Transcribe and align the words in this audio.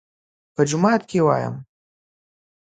_په 0.55 0.61
جومات 0.69 1.01
کې 1.09 1.17
يې 1.21 1.25
وايم. 1.27 1.55